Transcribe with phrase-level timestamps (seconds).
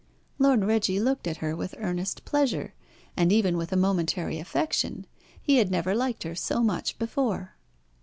[0.39, 2.73] Lord Reggie looked at her with earnest pleasure,
[3.15, 5.05] and even with a momentary affection.
[5.39, 7.53] He had never liked her so much before.